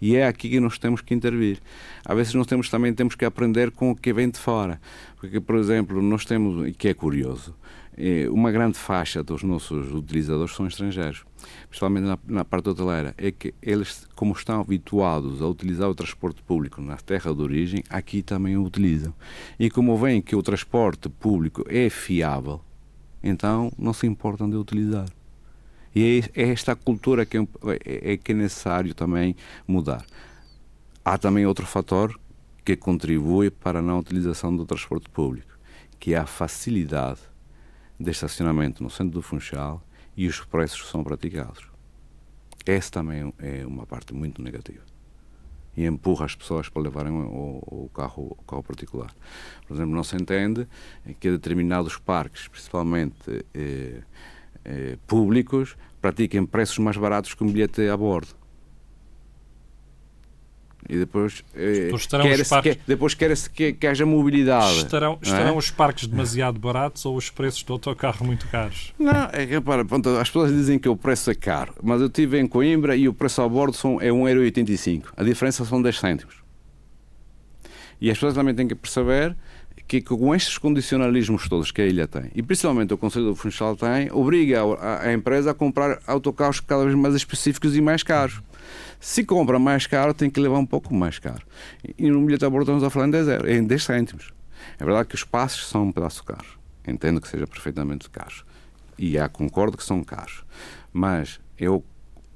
[0.00, 1.58] E é aqui que nós temos que intervir.
[2.04, 4.80] Às vezes nós temos também temos que aprender com o que vem de fora.
[5.18, 7.54] Porque, por exemplo, nós temos, e que é curioso,
[7.96, 11.24] é, uma grande faixa dos nossos utilizadores são estrangeiros,
[11.68, 16.42] principalmente na, na, parte hoteleira, é que eles, como estão habituados a utilizar o transporte
[16.42, 19.12] público na terra de origem, aqui também o utilizam.
[19.58, 22.62] E como veem que o transporte público é fiável,
[23.22, 25.06] então não se importam de utilizar.
[25.94, 29.34] E é, é esta cultura que é, é, é, que é necessário também
[29.66, 30.04] mudar.
[31.04, 32.18] Há também outro fator
[32.64, 35.58] que contribui para a não utilização do transporte público,
[35.98, 37.20] que é a facilidade
[37.98, 39.82] de estacionamento no centro do Funchal
[40.16, 41.68] e os preços que são praticados.
[42.64, 44.84] Essa também é uma parte muito negativa.
[45.76, 49.14] e empurra as pessoas para levarem o, o, carro, o carro particular.
[49.66, 50.66] Por exemplo, não se entende
[51.18, 54.02] que determinados parques, principalmente eh,
[54.64, 58.40] eh, públicos, pratiquem preços mais baratos que um bilhete a bordo.
[60.88, 61.90] E depois eh,
[62.22, 62.74] quer parques...
[62.74, 64.78] que, depois quer-se que, que, haja mobilidade.
[64.78, 65.24] Estarão, é?
[65.26, 65.58] estarão é?
[65.58, 68.92] os parques demasiado baratos ou os preços do autocarro muito caros?
[68.98, 69.82] Não, é repara,
[70.20, 73.14] as pessoas dizem que o preço é caro, mas eu estive em Coimbra e o
[73.14, 75.04] preço a bordo são, é 1,85€.
[75.16, 76.34] A diferença são 10 cêntimos.
[78.00, 79.36] E as pessoas também têm que perceber
[79.90, 83.74] que com estes condicionalismos todos que a ilha tem, e principalmente o Conselho do Funchal
[83.74, 88.40] tem, obriga a, a empresa a comprar autocarros cada vez mais específicos e mais caros.
[89.00, 91.44] Se compra mais caro, tem que levar um pouco mais caro.
[91.98, 94.32] E no bilhete a bordo estamos a falar em 10, euros, em 10 cêntimos.
[94.78, 96.46] É verdade que os passos são um pedaço caro.
[96.86, 98.44] Entendo que seja perfeitamente caro.
[98.96, 100.44] E há, concordo que são caros.
[100.92, 101.82] Mas é o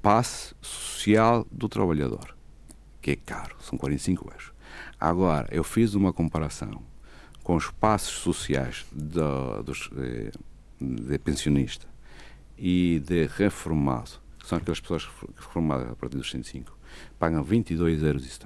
[0.03, 2.37] passe social do trabalhador,
[3.01, 3.55] que é caro.
[3.61, 4.53] São 45 euros.
[4.99, 6.83] Agora, eu fiz uma comparação
[7.45, 9.21] com os passos sociais de,
[9.65, 10.33] dos, de,
[10.81, 11.87] de pensionista
[12.59, 16.77] e de reformado que são aquelas pessoas reformadas a partir dos 105,
[17.19, 18.41] pagam 22,70 euros.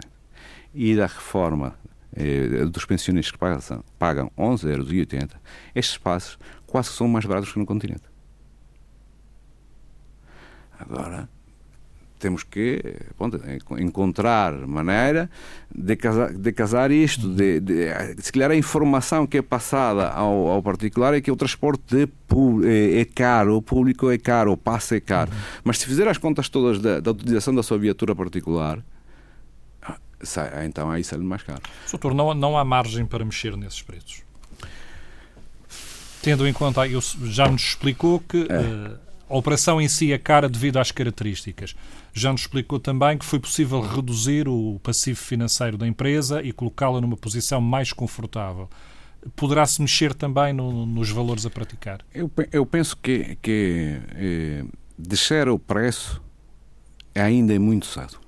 [0.73, 1.77] E da reforma
[2.15, 5.37] eh, dos pensionistas que pagam, pagam 11,80 euros,
[5.75, 8.05] estes espaços quase são mais baratos que no continente.
[10.79, 11.29] Agora,
[12.19, 12.83] temos que
[13.79, 15.31] encontrar maneira
[15.75, 20.49] de casar, de casar isto, de, de, se calhar a informação que é passada ao,
[20.49, 22.09] ao particular é que o transporte
[22.65, 25.31] é, é, caro, o público é caro, o passe é caro.
[25.31, 25.39] Uhum.
[25.65, 28.83] Mas se fizer as contas todas da, da utilização da sua viatura particular,
[30.23, 31.63] sai, então aí sai mais caro.
[31.87, 34.23] Soutor, não, não há margem para mexer nesses preços?
[36.23, 38.59] Tendo em conta, eu, já nos explicou que é.
[38.59, 38.99] uh,
[39.31, 41.77] a operação em si é cara devido às características.
[42.13, 47.01] Já nos explicou também que foi possível reduzir o passivo financeiro da empresa e colocá-la
[47.01, 48.69] numa posição mais confortável.
[49.37, 52.01] Poderá-se mexer também no, nos valores a praticar?
[52.15, 54.65] Eu, eu penso que, que eh,
[54.99, 56.23] descer o preço
[57.15, 58.19] ainda é muito cedo.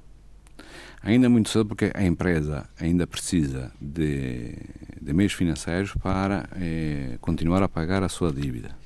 [1.03, 4.55] Ainda é muito cedo porque a empresa ainda precisa de,
[5.01, 8.77] de meios financeiros para eh, continuar a pagar a sua dívida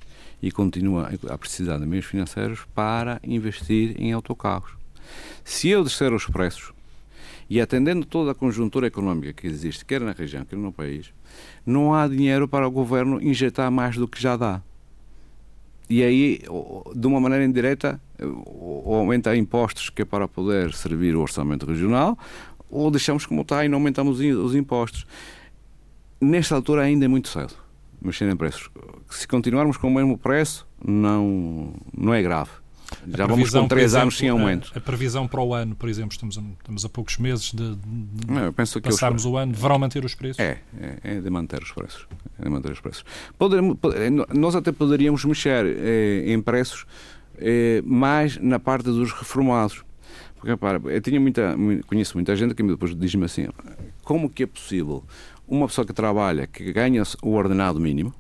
[0.41, 4.84] e continua a precisar de meios financeiros para investir em autocarros.
[5.45, 6.73] Se eu descer os preços
[7.49, 11.13] e atendendo toda a conjuntura económica que existe, quer na região, quer no país,
[11.65, 14.63] não há dinheiro para o governo injetar mais do que já dá.
[15.89, 16.41] E aí,
[16.95, 22.19] de uma maneira indireta, ou aumenta impostos que é para poder servir o orçamento regional,
[22.71, 25.07] ou deixamos como está e não aumentamos os impostos.
[26.21, 27.55] Nesta altura ainda é muito cedo
[28.01, 28.71] mexer em preços.
[29.11, 32.51] Se continuarmos com o mesmo preço, não, não é grave.
[33.09, 34.73] Já vamos com três exemplo, anos sem aumento.
[34.75, 37.75] A, a, previsão para o ano, por exemplo, estamos a, estamos a poucos meses de,
[37.77, 39.31] de não, passarmos os...
[39.31, 40.39] o ano, deverão manter os preços?
[40.39, 42.07] É, é, é, de manter os preços.
[42.39, 43.05] É de manter os preços.
[43.39, 43.77] Poderemos,
[44.35, 46.87] nós até poderíamos mexer eh, em preços
[47.39, 49.85] eh, mais na parte dos reformados.
[50.35, 53.49] Porque, repara, eu tinha muita, conheço muita gente que depois diz-me assim,
[54.03, 55.03] como que é possível
[55.49, 58.15] uma pessoa que trabalha, que ganha o ordenado mínimo,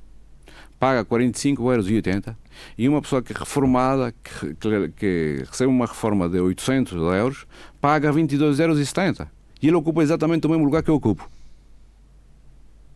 [0.78, 2.36] paga 45,80 euros
[2.76, 7.46] e uma pessoa que é reformada, que, que, que, recebe uma reforma de 800 euros,
[7.80, 9.28] paga 22,70 euros.
[9.62, 11.28] E ele ocupa exatamente o mesmo lugar que eu ocupo.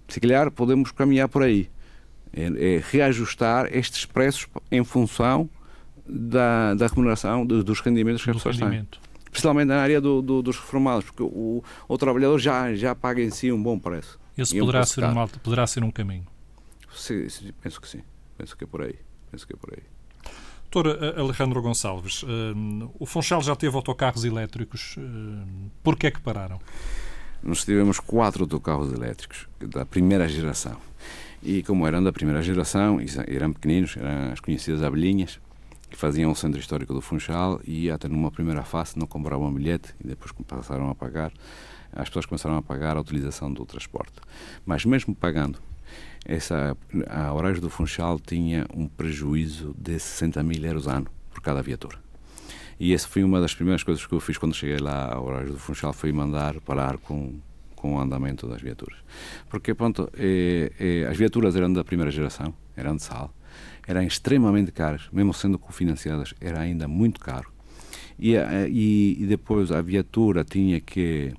[0.09, 1.71] Se calhar podemos caminhar por aí.
[2.31, 5.49] É, é reajustar estes preços em função
[6.07, 8.87] da, da remuneração dos rendimentos que as pessoas têm
[9.33, 13.31] especialmente na área do, do, dos reformados, porque o, o trabalhador já, já paga em
[13.31, 14.19] si um bom preço.
[14.37, 16.27] Esse é poderá, um ser um, poderá ser um caminho?
[16.95, 18.03] Sim, sim, penso que sim.
[18.37, 18.95] Penso que é por aí.
[19.31, 19.83] Penso que é por aí.
[20.71, 22.27] Doutor eh, Alejandro Gonçalves, uh,
[22.99, 24.97] o Funchal já teve autocarros elétricos.
[24.99, 26.61] Uh, por que é que pararam?
[27.43, 30.77] Nós tivemos quatro autocarros elétricos da primeira geração.
[31.43, 35.39] E como eram da primeira geração, eram pequeninos, eram as conhecidas abelhinhas,
[35.89, 39.95] que faziam o centro histórico do Funchal e até numa primeira fase não compravam bilhete
[40.05, 41.33] e depois passaram a pagar,
[41.93, 44.21] as pessoas começaram a pagar a utilização do transporte.
[44.67, 45.59] Mas mesmo pagando,
[46.29, 46.77] essa,
[47.09, 51.99] a Horários do Funchal tinha um prejuízo de 60 mil euros ano por cada viatura.
[52.79, 55.53] E essa foi uma das primeiras coisas que eu fiz quando cheguei lá a Horários
[55.53, 57.41] do Funchal, foi mandar parar com,
[57.75, 58.99] com o andamento das viaturas.
[59.49, 63.35] Porque, pronto, é, é, as viaturas eram da primeira geração, eram de sal,
[63.87, 67.51] eram extremamente caras, mesmo sendo cofinanciadas, era ainda muito caro.
[68.19, 71.33] E, eh, e, e depois a viatura tinha que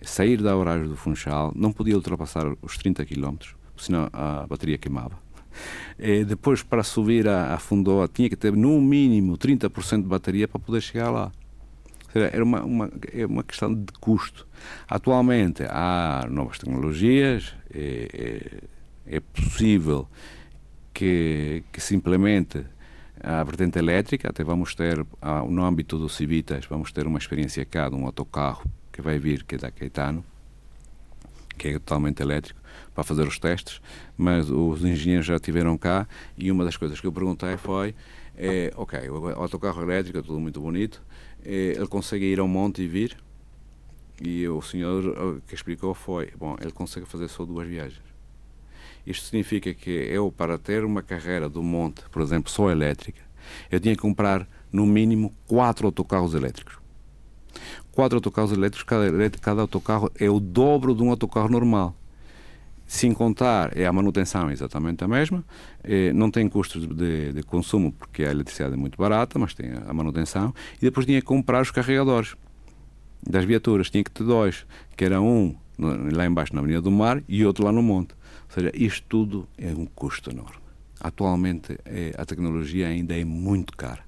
[0.00, 3.36] sair da horário do Funchal, não podia ultrapassar os 30 km,
[3.82, 5.18] senão a bateria queimava.
[5.98, 10.48] E depois, para subir a, a Fundoa, tinha que ter no mínimo 30% de bateria
[10.48, 11.30] para poder chegar lá.
[12.14, 14.46] Era uma, uma, é uma questão de custo.
[14.88, 18.60] Atualmente há novas tecnologias, é,
[19.06, 20.06] é, é possível
[20.92, 22.64] que, que se implemente
[23.22, 25.06] a vertente elétrica, até vamos ter,
[25.48, 29.44] no âmbito dos Civitas, vamos ter uma experiência cá de um autocarro que vai vir,
[29.44, 30.24] que é da Caetano,
[31.62, 32.60] que é totalmente elétrico,
[32.92, 33.80] para fazer os testes,
[34.16, 37.94] mas os engenheiros já estiveram cá e uma das coisas que eu perguntei foi,
[38.36, 41.00] é, ok, o autocarro elétrico é tudo muito bonito,
[41.44, 43.16] é, ele consegue ir ao monte e vir?
[44.20, 48.02] E o senhor que explicou foi, bom, ele consegue fazer só duas viagens.
[49.06, 53.22] Isto significa que eu, para ter uma carreira do monte, por exemplo, só elétrica,
[53.70, 56.81] eu tinha que comprar, no mínimo, quatro autocarros elétricos.
[57.92, 61.94] Quatro autocarros elétricos, cada, cada autocarro é o dobro de um autocarro normal.
[62.86, 65.44] Sem contar, é a manutenção exatamente a mesma,
[65.82, 69.72] é, não tem custos de, de, consumo porque a eletricidade é muito barata, mas tem
[69.86, 72.34] a manutenção, e depois tinha que comprar os carregadores
[73.26, 73.88] das viaturas.
[73.88, 77.64] Tinha que ter dois, que era um lá embaixo na Avenida do Mar e outro
[77.64, 78.14] lá no Monte.
[78.48, 80.60] Ou seja, isto tudo é um custo enorme.
[81.00, 84.00] Atualmente é, a tecnologia ainda é muito cara.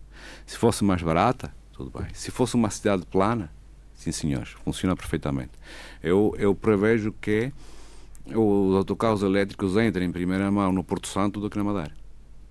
[0.47, 2.09] Se fosse mais barata, tudo bem.
[2.13, 3.51] Se fosse uma cidade plana,
[3.95, 5.53] sim senhores, funciona perfeitamente.
[6.03, 7.53] Eu, eu prevejo que
[8.27, 11.93] os autocarros elétricos entrem em primeira mão no Porto Santo do que na Madeira.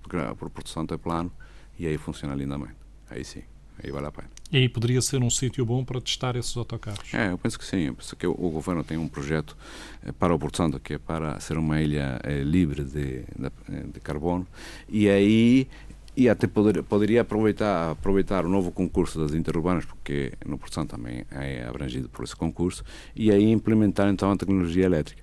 [0.02, 1.32] Porque o Porto Santo é plano
[1.78, 2.76] e aí funciona lindamente.
[3.10, 3.42] Aí sim,
[3.82, 4.28] aí vale a pena.
[4.52, 7.12] E aí poderia ser um sítio bom para testar esses autocarros?
[7.12, 7.80] É, eu penso que sim.
[7.86, 9.56] Eu penso que o, o governo tem um projeto
[10.04, 13.92] eh, para o Porto Santo que é para ser uma ilha é, livre de, de,
[13.92, 14.46] de, carbono
[14.88, 15.66] e aí
[16.16, 21.24] e até poder, poderia aproveitar aproveitar o novo concurso das interurbanas porque no Santo também
[21.30, 25.22] é abrangido por esse concurso e aí implementar então a tecnologia elétrica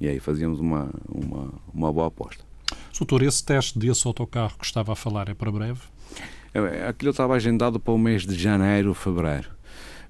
[0.00, 2.44] e aí fazíamos uma uma, uma boa aposta.
[2.92, 5.80] Soutor, esse teste desse autocarro que estava a falar é para breve?
[6.86, 9.48] Aquilo estava agendado para o mês de janeiro, fevereiro.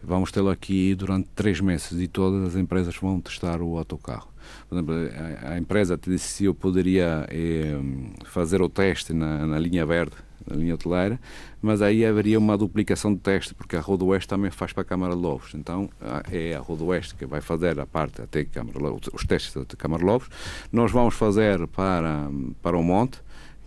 [0.03, 4.32] Vamos tê-lo aqui durante três meses e todas as empresas vão testar o autocarro.
[4.69, 4.95] Por exemplo,
[5.43, 7.79] a, empresa te disse se eu poderia eh,
[8.25, 11.21] fazer o teste na, na, linha verde, na linha hoteleira,
[11.61, 15.15] mas aí haveria uma duplicação de teste, porque a Rodoeste também faz para a Câmara
[15.15, 15.55] de Lobos.
[15.55, 15.89] Então
[16.31, 18.79] é a Rodoeste que vai fazer a parte até Câmara
[19.13, 20.29] os testes da Câmara de Lobos.
[20.73, 22.29] Nós vamos fazer para,
[22.61, 23.21] para o Monte,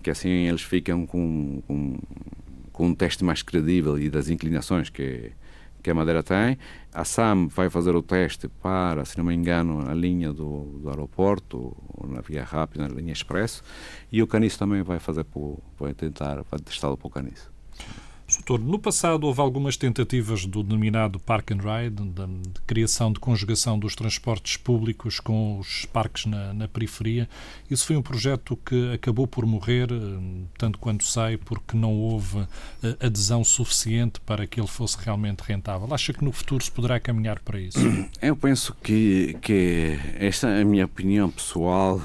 [0.04, 1.98] que assim eles ficam com, com
[2.76, 5.32] com um teste mais credível e das inclinações que,
[5.86, 6.58] que a Madeira tem.
[6.92, 10.90] A SAM vai fazer o teste para, se não me engano, na linha do, do
[10.90, 13.62] aeroporto, ou na via rápida, na linha expresso,
[14.12, 15.24] e o Caniço também vai fazer,
[15.80, 17.55] vai tentar, vai testá-lo para o Caniço.
[18.60, 23.78] No passado houve algumas tentativas do denominado Park and Ride, de, de criação de conjugação
[23.78, 27.28] dos transportes públicos com os parques na, na, periferia.
[27.70, 32.48] Isso foi um projeto que acabou por morrer, eh, tanto quanto sei, porque não houve
[32.84, 35.92] eh, adesão suficiente para que ele fosse realmente rentável.
[35.94, 37.80] Acha que no futuro se poderá caminhar para isso?
[38.22, 42.02] Eu penso que, que esta é a minha opinião pessoal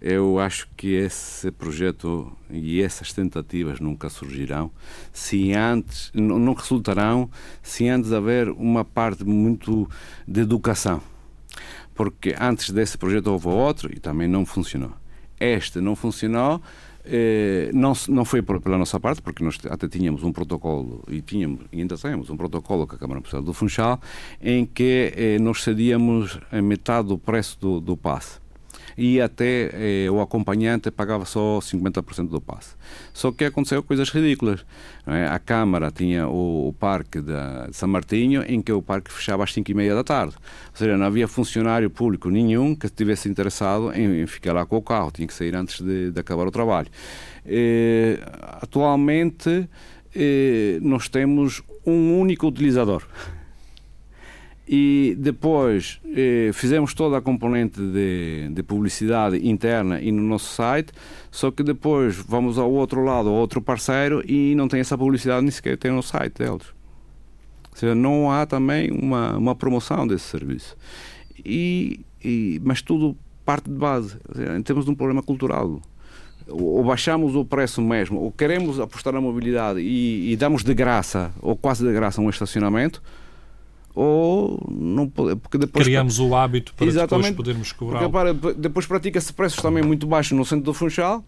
[0.00, 4.70] eu acho que esse projeto e essas tentativas nunca surgirão
[5.12, 7.28] se antes, não resultarão
[7.62, 9.88] se antes haver uma parte muito
[10.26, 11.02] de educação.
[11.94, 14.92] Porque antes desse projeto houve outro e também não funcionou.
[15.38, 16.62] Este não funcionou,
[17.04, 21.60] eh, não, não foi pela nossa parte, porque nós até tínhamos um protocolo, e, tínhamos,
[21.70, 24.00] e ainda temos um protocolo com a Câmara Municipal do Funchal,
[24.40, 28.40] em que eh, nós cedíamos a metade do preço do, do passe
[28.96, 32.74] e até eh, o acompanhante pagava só 50% do passe.
[33.12, 34.64] Só que aconteceu coisas ridículas.
[35.06, 35.26] É?
[35.26, 37.32] A Câmara tinha o, o parque de,
[37.68, 40.34] de São Martinho, em que o parque fechava às 5 e meia da tarde.
[40.36, 44.76] Ou seja, não havia funcionário público nenhum que estivesse interessado em, em, ficar lá com
[44.76, 46.88] o carro, tinha que sair antes de, de acabar o trabalho.
[47.44, 48.18] Eh,
[48.60, 49.68] atualmente,
[50.14, 53.02] eh, nós temos um único utilizador
[54.72, 60.92] e depois eh, fizemos toda a componente de, de, publicidade interna e no nosso site,
[61.28, 65.42] só que depois vamos ao outro lado, ao outro parceiro e não tem essa publicidade
[65.42, 66.68] nem sequer tem no site deles.
[67.68, 70.76] Ou seja, não há também uma, uma promoção desse serviço.
[71.44, 74.18] E, e, mas tudo parte de base.
[74.36, 75.80] Seja, temos um problema cultural.
[76.46, 81.32] Ou baixamos o preço mesmo, ou queremos apostar na mobilidade e, e damos de graça,
[81.42, 83.02] ou quase de graça, um estacionamento,
[83.94, 88.08] ou não porque depois criamos o hábito para depois podermos cobrar.
[88.08, 91.24] Porque, depois pratica-se preços também muito baixos no centro do Funchal.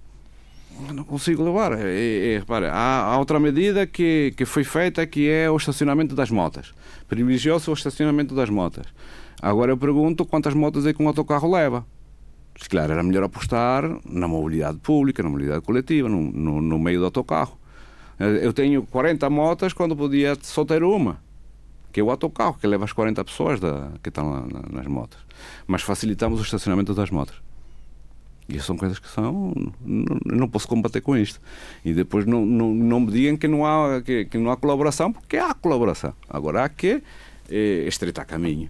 [0.93, 1.73] Não consigo levar.
[1.79, 6.15] É, é, repara, há, há, outra medida que, que foi feita que é o estacionamento
[6.15, 6.73] das motas.
[7.09, 8.87] Privilegiou-se o estacionamento das motas.
[9.41, 11.85] Agora eu pergunto quantas motas é que um autocarro leva.
[12.57, 17.01] Se calhar era melhor apostar na mobilidade pública, na mobilidade coletiva, no, no, no meio
[17.01, 17.59] do autocarro.
[18.19, 21.19] Eu tenho 40 motas quando podia só ter uma
[21.93, 25.21] que é o autocarro, que leva as 40 pessoas da, que estão lá nas motas.
[25.67, 27.37] Mas facilitamos o estacionamento das motas.
[28.49, 29.53] E são coisas que são.
[29.81, 31.41] Não, não posso combater com isto.
[31.85, 35.13] E depois não, não, não me digam que não, há, que, que não há colaboração,
[35.13, 36.13] porque há colaboração.
[36.29, 37.03] Agora há que
[37.49, 38.69] eh, estreitar caminho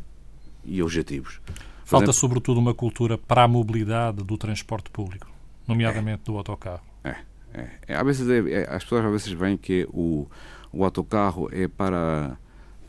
[0.64, 1.40] e objetivos.
[1.84, 5.30] Falta, exemplo, sobretudo, uma cultura para a mobilidade do transporte público,
[5.66, 6.82] nomeadamente é, do autocarro.
[7.04, 7.16] É,
[7.52, 10.26] é, é às vezes é, é, as pessoas às vezes veem que o,
[10.72, 12.38] o autocarro é para,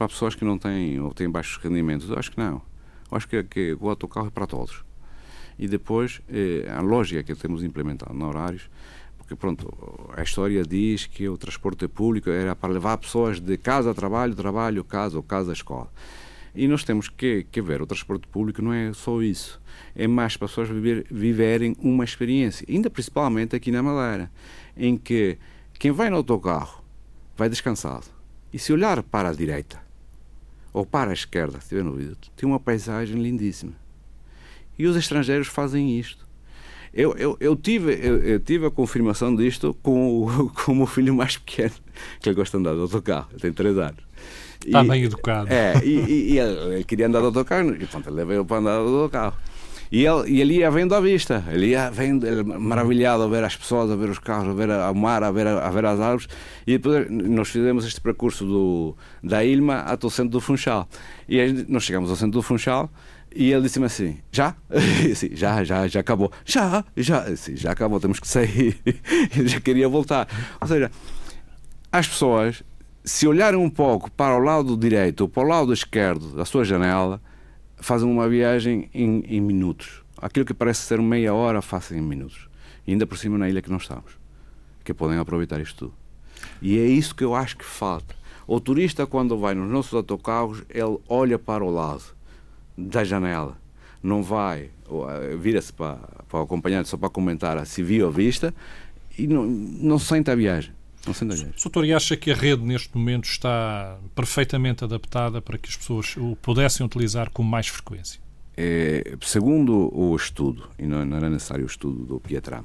[0.04, 2.10] para pessoas que não têm ou têm baixos rendimentos.
[2.10, 2.62] Eu acho que não.
[3.10, 4.84] Eu acho que, que o autocarro é para todos.
[5.58, 8.70] E depois, eh, a lógica que temos implementado no horários,
[9.18, 9.72] porque pronto,
[10.18, 14.36] a história diz que o transporte público era para levar pessoas de casa a trabalho,
[14.36, 15.90] trabalho, casa ou casa a escola.
[16.54, 19.62] E nós temos que, que ver, o transporte público não é só isso.
[19.96, 24.30] É mais para as pessoas viver, viverem uma experiência, ainda principalmente aqui na Madeira,
[24.76, 25.38] em que
[25.80, 26.84] quem vai no autocarro
[27.38, 28.08] vai descansado.
[28.52, 29.83] E se olhar para a direita
[30.74, 33.74] ou para a esquerda, se estiver no vídeo, tem uma paisagem lindíssima.
[34.78, 36.24] E os estrangeiros fazem isto.
[36.94, 40.88] Eu, eu, eu, tive, eu, eu, tive a confirmação disto com o, com o meu
[40.88, 41.74] filho mais pequeno,
[42.20, 44.04] que ele gosta de andar de autocarro, ele tem 3 anos.
[44.66, 45.52] Está e, bem educado.
[45.52, 48.58] É, e, e, e ele, ele, queria andar de autocarro, e pronto, ele levou para
[48.58, 49.38] andar de autocarro.
[49.92, 53.56] E ele, e ia vendo à vista, ele ia vendo, ele, maravilhado a ver as
[53.56, 56.28] pessoas, a ver os carros, a ver o mar, a ver, a ver as árvores.
[56.66, 60.88] E depois nós fizemos este percurso do, da Ilma até o centro do Funchal.
[61.30, 62.90] E nós chegamos ao centro do Funchal
[63.36, 64.56] e ele disse-me assim: Já?
[65.02, 66.32] Disse, já, já, já acabou.
[66.46, 68.78] Já, já, disse, já acabou, temos que sair.
[69.36, 70.28] Ele já queria voltar.
[70.62, 70.92] Ou seja,
[71.92, 72.64] as pessoas,
[73.04, 76.64] se olharem um pouco para o lado direito ou para o lado esquerdo da sua
[76.64, 77.22] janela,
[77.84, 80.02] fazem uma viagem em, em minutos.
[80.18, 82.48] Aquilo que parece ser meia hora, fazem em minutos.
[82.88, 84.18] E ainda por cima na ilha que nós estamos,
[84.84, 85.94] que podem aproveitar isto tudo.
[86.62, 88.16] E é isso que eu acho que falta.
[88.48, 92.04] O turista, quando vai nos nossos autocarros, ele olha para o lado
[92.78, 93.58] da janela.
[94.02, 98.54] Não vai, eh, vira-se para, para o acompanhante só para comentar se viu a vista
[99.18, 100.74] e não, não sente a viagem.
[101.58, 106.16] Soutor, e acha que a rede neste momento está perfeitamente adaptada para que as pessoas
[106.18, 108.22] o pudessem utilizar com mais frequência?
[108.56, 112.64] É, segundo o estudo, e não, não era necessário o estudo do Pietram,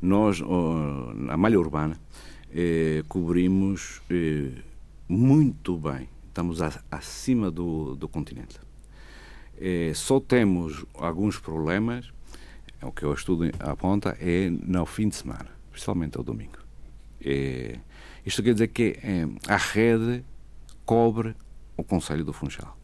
[0.00, 0.40] nós,
[1.14, 1.98] na malha urbana,
[2.52, 4.50] é, cobrimos é,
[5.08, 8.58] muito bem, estamos a, acima do, do continente.
[9.58, 12.10] É, só temos alguns problemas,
[12.82, 16.65] o que o estudo aponta, é no fim de semana, principalmente ao domingo.
[17.26, 17.78] É,
[18.24, 20.24] isto quer dizer que é, a rede
[20.84, 21.34] cobre
[21.76, 22.78] o Conselho do Funchal.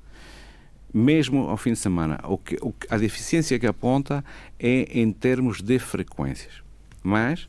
[0.93, 4.25] Mesmo ao fim de semana, o que, o, a deficiência que aponta
[4.59, 6.63] é em termos de frequências.
[7.03, 7.47] Mas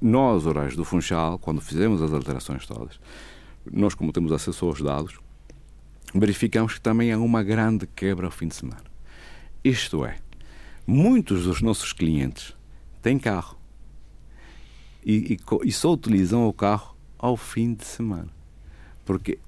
[0.00, 2.98] nós, horários do Funchal, quando fizemos as alterações todas,
[3.70, 5.18] nós, como temos acesso aos dados,
[6.14, 8.84] verificamos que também há uma grande quebra ao fim de semana.
[9.62, 10.16] Isto é,
[10.86, 12.56] muitos dos nossos clientes
[13.02, 13.59] têm carro
[15.04, 18.28] e, e, e só utilizam o carro ao fim de semana.
[19.04, 19.38] Porque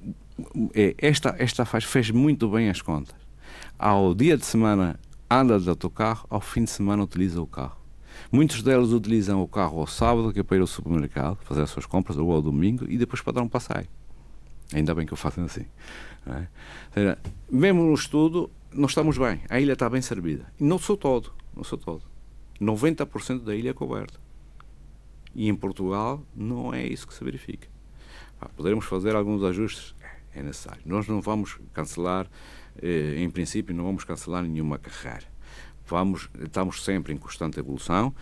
[0.75, 3.17] é, esta, esta faz, fez muito bem as contas.
[3.79, 4.99] Ao dia de semana
[5.31, 7.77] anda de autocarro, ao fim de semana utiliza o carro.
[8.31, 11.71] Muitos deles utilizam o carro ao sábado, que é para ir ao supermercado, fazer as
[11.71, 13.89] suas compras, ou ao domingo, e depois para dar um passeio.
[14.73, 15.67] Ainda bem que o fazem assim.
[16.27, 16.47] É?
[16.93, 17.19] Seja,
[17.51, 19.41] mesmo no estudo, nós estamos bem.
[19.49, 20.47] A ilha está bem servida.
[20.59, 21.33] E não sou todo.
[21.55, 22.03] Não sou todo.
[22.61, 24.19] 90% da ilha é coberta.
[25.35, 27.69] E em Portugal não é isso que se verifica.
[28.57, 29.95] poderemos fazer alguns ajustes?
[30.35, 30.83] É, é necessário.
[30.85, 32.27] Nós não vamos cancelar,
[32.81, 35.27] eh, em princípio, não vamos cancelar nenhuma carreira.
[35.87, 38.15] Vamos, estamos sempre em constante evolução,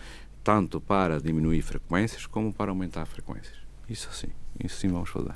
[0.43, 3.57] tanto para diminuir frequências como para aumentar frequências.
[3.89, 4.29] Isso sim,
[4.63, 5.33] isso sim vamos fazer.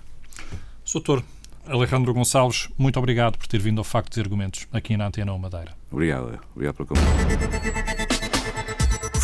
[0.83, 1.23] Soutor
[1.67, 5.75] Alejandro Gonçalves, muito obrigado por ter vindo ao Factos e Argumentos aqui na Antena Madeira.
[5.91, 8.14] Obrigado, obrigado pelo convite.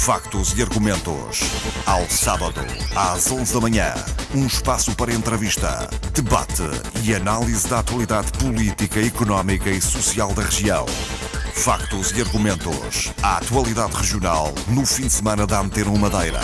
[0.02, 1.42] Factos e Argumentos.
[1.86, 2.60] Ao sábado,
[2.96, 3.94] às 11 da manhã.
[4.34, 6.64] Um espaço para entrevista, debate
[7.04, 10.88] e análise da atualidade política, económica e social da região.
[11.54, 13.12] Factos e Argumentos.
[13.22, 16.42] A atualidade regional no fim de semana da Antena Madeira.